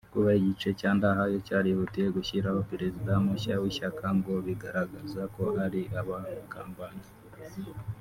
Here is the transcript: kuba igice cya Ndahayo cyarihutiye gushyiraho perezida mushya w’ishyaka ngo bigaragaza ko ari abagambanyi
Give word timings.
kuba 0.13 0.29
igice 0.39 0.69
cya 0.79 0.89
Ndahayo 0.97 1.37
cyarihutiye 1.47 2.07
gushyiraho 2.17 2.59
perezida 2.71 3.11
mushya 3.25 3.53
w’ishyaka 3.61 4.05
ngo 4.17 4.33
bigaragaza 4.45 5.21
ko 5.35 5.43
ari 5.65 5.81
abagambanyi 5.99 7.07